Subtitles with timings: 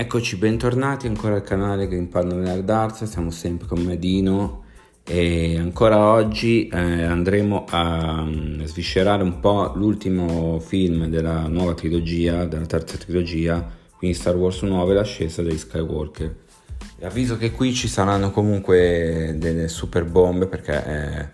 [0.00, 4.62] Eccoci, bentornati ancora al canale Green Panda Nerd Arts, siamo sempre con Medino
[5.02, 12.44] e ancora oggi eh, andremo a um, sviscerare un po' l'ultimo film della nuova trilogia,
[12.44, 16.32] della terza trilogia, quindi Star Wars 9, l'ascesa dei Skywalker.
[17.02, 21.28] Avviso che qui ci saranno comunque delle super bombe perché è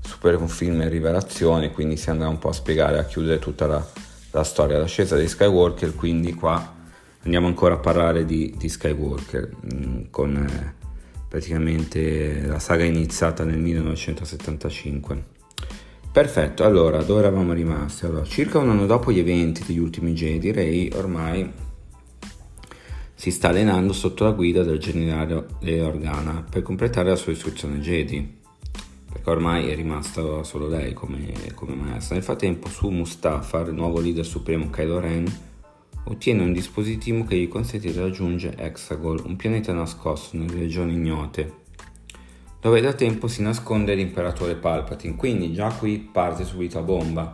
[0.00, 3.66] super un film in rivelazione, quindi si andrà un po' a spiegare, a chiudere tutta
[3.66, 3.86] la,
[4.30, 6.78] la storia, l'ascesa dei Skywalker, quindi qua
[7.22, 10.74] andiamo ancora a parlare di, di Skywalker mm, con eh,
[11.28, 15.38] praticamente la saga iniziata nel 1975.
[16.12, 18.04] Perfetto, allora dove eravamo rimasti?
[18.04, 21.68] Allora, circa un anno dopo gli eventi degli ultimi Jedi, Rey ormai
[23.14, 25.44] si sta allenando sotto la guida del generale
[25.82, 28.38] Organa per completare la sua istruzione Jedi,
[29.12, 32.14] perché ormai è rimasta solo lei come, come maestra.
[32.14, 35.49] Nel frattempo su Mustafar, il nuovo leader supremo Kylo Ren,
[36.04, 41.52] ottiene un dispositivo che gli consente di raggiungere Hexagol, un pianeta nascosto nelle regioni ignote,
[42.60, 45.16] dove da tempo si nasconde l'imperatore Palpatine.
[45.16, 47.32] Quindi già qui parte subito a bomba,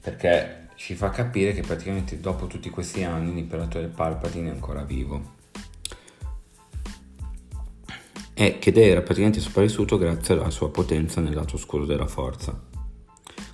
[0.00, 5.40] perché ci fa capire che praticamente dopo tutti questi anni l'imperatore Palpatine è ancora vivo.
[8.34, 12.70] E che era praticamente sopravvissuto grazie alla sua potenza nel lato oscuro della forza.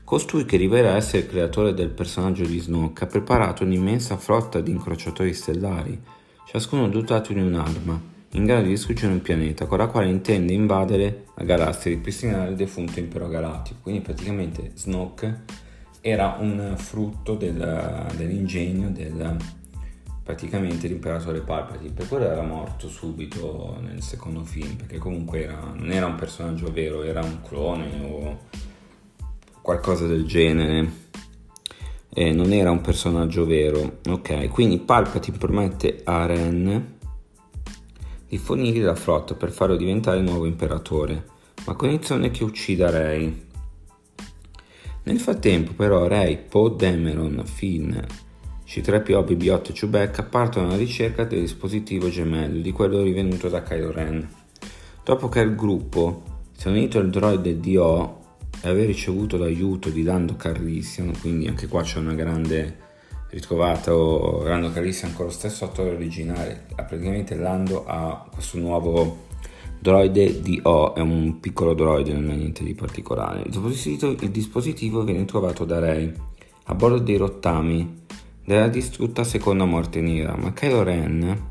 [0.09, 4.70] Costui, che rivela essere il creatore del personaggio di Snoke, ha preparato un'immensa flotta di
[4.70, 6.01] incrociatori stellari,
[6.47, 11.27] ciascuno dotato di un'arma, in grado di distruggere un pianeta, con la quale intende invadere
[11.34, 13.81] la galassia e ripristinare il defunto impero galattico.
[13.83, 15.42] Quindi praticamente Snoke
[16.01, 19.36] era un frutto del, dell'ingegno del
[20.23, 25.91] praticamente l'imperatore Palpatine per quello era morto subito nel secondo film perché comunque era, non
[25.91, 28.39] era un personaggio vero era un clone o
[29.69, 30.91] qualcosa del genere.
[32.08, 33.98] Eh, non era un personaggio vero.
[34.08, 36.97] Ok, quindi Palpatine promette a Ren
[38.27, 41.27] di fornirgli la flotta per farlo diventare nuovo imperatore,
[41.67, 43.46] ma a condizione che uccida Rey.
[45.02, 47.95] Nel frattempo, però, Rey, Poe Dameron, Finn,
[48.67, 53.92] C3PO, BB-8 e Chewbacca partono alla ricerca del dispositivo gemello di quello rivenuto da Kylo
[53.92, 54.27] Ren.
[55.05, 56.23] Dopo che il gruppo
[56.56, 58.18] si è unito al droide DO
[58.63, 62.86] aver ricevuto l'aiuto di Lando Carlissian, quindi anche qua c'è una grande
[63.30, 69.27] ritrovata, Lando Carlissian con lo stesso attore originale, praticamente Lando ha questo nuovo
[69.79, 73.42] droide DO, è un piccolo droide, non è niente di particolare.
[73.42, 76.13] Il dispositivo, il dispositivo viene trovato da Rey
[76.64, 78.05] a bordo dei rottami
[78.45, 81.51] della distrutta seconda morte nera, ma Kylo Ren,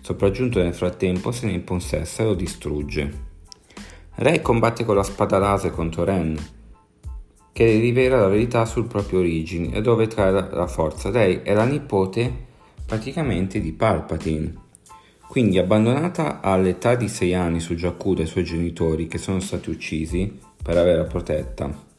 [0.00, 3.30] sopraggiunto nel frattempo, se ne impossessa e lo distrugge.
[4.22, 6.38] Rey combatte con la spada laser contro Ren,
[7.52, 11.10] che rivela la verità sul proprio origine e dove trae la forza.
[11.10, 12.32] Lei è la nipote
[12.86, 14.54] praticamente di Palpatine.
[15.26, 20.38] Quindi abbandonata all'età di 6 anni su Jakku dai suoi genitori che sono stati uccisi
[20.62, 21.90] per averla protetta.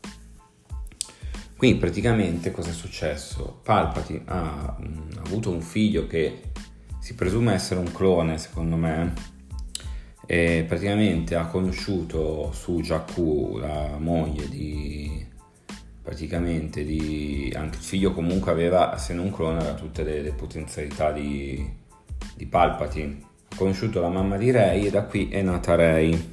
[1.57, 3.59] Quindi praticamente cosa è successo?
[3.63, 6.39] Palpatine ha, mm, ha avuto un figlio che
[6.99, 9.32] si presume essere un clone secondo me
[10.25, 15.31] e praticamente ha conosciuto su Jakku la moglie di
[16.01, 21.11] praticamente di anche il figlio comunque aveva se non clone aveva tutte le, le potenzialità
[21.11, 21.65] di,
[22.35, 23.19] di Palpatine.
[23.49, 26.31] Ha conosciuto la mamma di Rey e da qui è nata Rey.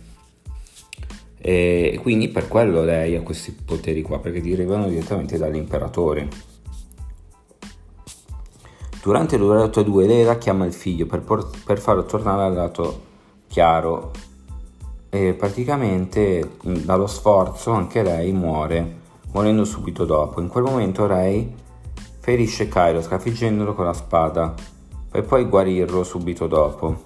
[1.42, 6.28] E quindi per quello lei ha questi poteri qua perché derivano direttamente dall'imperatore.
[9.02, 13.08] Durante l'Urarotto 2 lei la chiama il figlio per, por- per farlo tornare al lato
[13.50, 14.12] chiaro.
[15.08, 18.98] E praticamente dallo sforzo anche lei muore
[19.32, 20.40] morendo subito dopo.
[20.40, 21.52] In quel momento Rey
[22.20, 24.54] ferisce Kylo sconfiggendolo con la spada
[25.10, 27.02] per poi guarirlo subito dopo.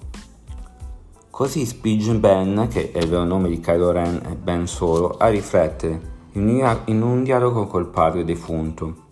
[1.31, 5.27] Così spinge Ben che è il vero nome di Kylo Ren e Ben solo a
[5.27, 9.03] riflettere in un dialogo col padre defunto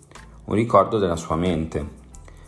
[0.45, 2.01] un ricordo della sua mente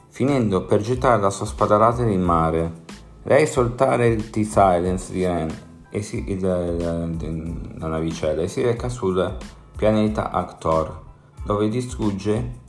[0.09, 2.83] finendo per gettare la sua spada laser in mare
[3.27, 5.63] lei soltare il T-Silence di Ren.
[5.89, 8.41] E si, il, il, la navicella.
[8.41, 9.37] E si reca sul
[9.75, 11.01] pianeta Actor,
[11.45, 12.63] dove distrugge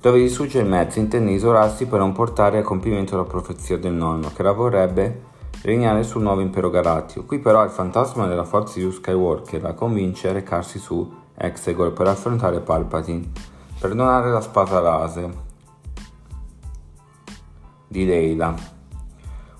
[0.00, 4.30] dove distrugge il mezzo intende isolarsi per non portare a compimento la profezia del nonno,
[4.34, 5.22] che la vorrebbe
[5.62, 7.24] regnare sul nuovo impero galattico.
[7.24, 12.08] Qui però il fantasma della forza di Skywalker la convince a recarsi su Exegol per
[12.08, 13.30] affrontare Palpatine,
[13.80, 15.32] per donare la spada laser
[17.88, 18.54] di Leila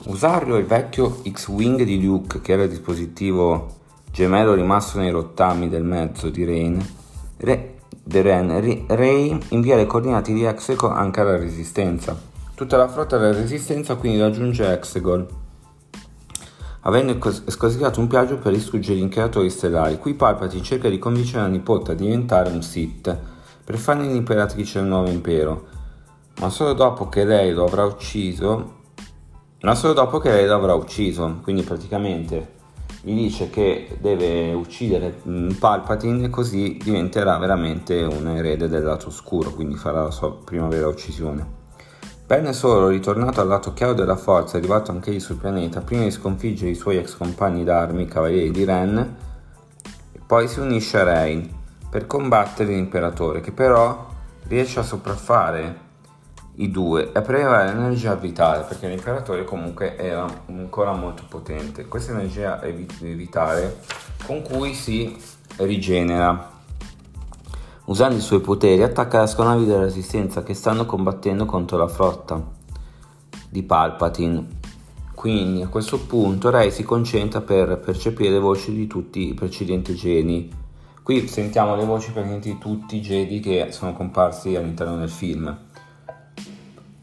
[0.06, 3.76] Usare il vecchio X-Wing di Luke, che era il dispositivo
[4.12, 6.86] gemello rimasto nei rottami del mezzo di Rain,
[7.38, 7.74] Re,
[8.06, 14.20] Ray invia le coordinate di Execo anche alla Resistenza, Tutta la flotta della resistenza quindi
[14.20, 15.26] raggiunge Exegol,
[16.82, 19.98] avendo escosivato un piaggio per distruggere gli incheratori stellari.
[19.98, 23.18] Qui Palpatine cerca di convincere la nipote a diventare un Sith
[23.64, 25.66] per farne l'imperatrice del nuovo impero,
[26.38, 28.82] ma solo dopo che lei lo avrà ucciso,
[29.64, 32.52] ma solo dopo che lei lo avrà ucciso, quindi praticamente
[33.00, 39.08] gli dice che deve uccidere mm, Palpatine e così diventerà veramente un erede del lato
[39.08, 41.62] oscuro, quindi farà la sua prima vera uccisione.
[42.26, 46.70] Ben solo ritornato al lato chiaro della forza, arrivato anch'egli sul pianeta, prima di sconfiggere
[46.70, 49.16] i suoi ex compagni d'armi, i cavalieri di Ren,
[50.26, 51.50] poi si unisce a Rain
[51.88, 54.08] per combattere l'imperatore, che però
[54.46, 55.83] riesce a sopraffare
[56.56, 61.86] i due e a prelevare l'energia vitale, perché l'imperatore comunque era ancora molto potente.
[61.86, 62.60] Questa energia
[63.00, 63.80] vitale
[64.26, 65.16] con cui si
[65.56, 66.52] rigenera
[67.86, 72.42] Usando i suoi poteri attacca le astronavi della Resistenza che stanno combattendo contro la flotta
[73.50, 74.46] di Palpatine.
[75.14, 79.94] Quindi a questo punto Rey si concentra per percepire le voci di tutti i precedenti
[79.94, 80.50] geni.
[81.02, 85.54] Qui sentiamo le voci praticamente di tutti i Jedi che sono comparsi all'interno del film.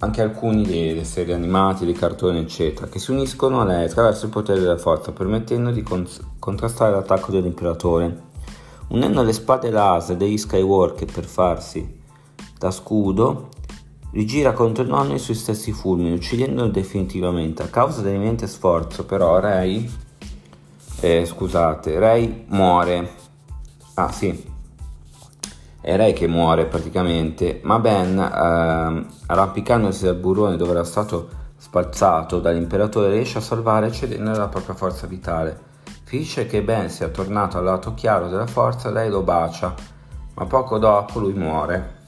[0.01, 4.31] Anche alcuni delle serie animate, dei cartoni, eccetera, che si uniscono a lei attraverso il
[4.31, 6.07] potere della forza, permettendo di con-
[6.37, 8.29] contrastare l'attacco dell'imperatore
[8.91, 11.99] unendo le spade laser degli Skywalker per farsi
[12.57, 13.49] da scudo,
[14.11, 17.63] rigira contro il nonno i suoi stessi fulmini, uccidendolo definitivamente.
[17.63, 19.89] A causa dell'imminente sforzo, però, Rey.
[20.99, 23.09] Eh, scusate, Rey muore.
[23.95, 24.50] Ah, sì.
[25.81, 32.39] È Rey che muore praticamente, ma Ben, eh, arrampicandosi dal burrone dove era stato spalzato
[32.39, 35.59] dall'imperatore, riesce a salvare cedendo la propria forza vitale.
[36.03, 39.73] Felice che Ben sia tornato al lato chiaro della forza, lei lo bacia,
[40.35, 41.99] ma poco dopo lui muore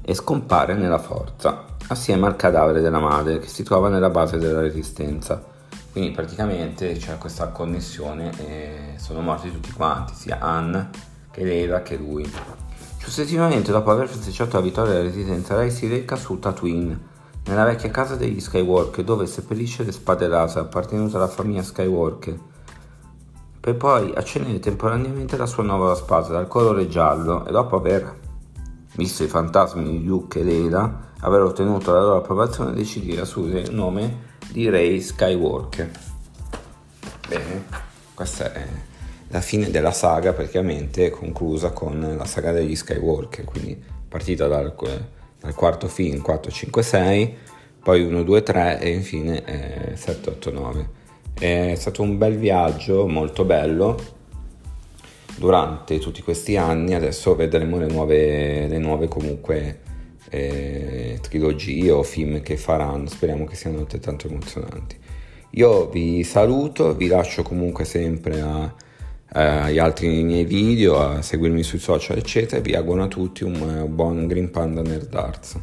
[0.00, 4.60] e scompare nella forza, assieme al cadavere della madre che si trova nella base della
[4.60, 5.42] resistenza.
[5.90, 11.96] Quindi praticamente c'è questa connessione e sono morti tutti quanti, sia Anne che Leila che
[11.96, 12.30] lui.
[12.98, 17.10] Successivamente, dopo aver festeggiato la vittoria della resistenza, lei si reca su Tatooine,
[17.46, 22.50] nella vecchia casa degli Skywalker, dove seppellisce le spade laser appartenute alla famiglia Skywalker
[23.62, 28.18] per poi accendere temporaneamente la sua nuova spada dal colore giallo e dopo aver
[28.96, 33.60] visto i fantasmi di Luke e Leila, aver ottenuto la loro approvazione, decide di assumere
[33.60, 35.90] il nome di Rey Skywalker.
[37.28, 37.64] Bene,
[38.14, 38.66] questa è
[39.32, 44.74] la fine della saga praticamente conclusa con la saga degli Skywalker, quindi partita dal,
[45.40, 47.36] dal quarto film 4, 5, 6,
[47.82, 49.44] poi 1, 2, 3 e infine
[49.92, 50.88] eh, 7, 8, 9.
[51.32, 54.20] È stato un bel viaggio, molto bello.
[55.34, 59.80] Durante tutti questi anni, adesso vedremo le nuove, le nuove comunque
[60.28, 63.08] eh, trilogie o film che faranno.
[63.08, 64.94] Speriamo che siano altrettanto emozionanti.
[65.52, 68.72] Io vi saluto, vi lascio comunque sempre a,
[69.32, 72.60] agli altri miei video, a seguirmi sui social, eccetera.
[72.60, 75.56] Vi auguro a tutti un buon Green Panda Nerd Arts.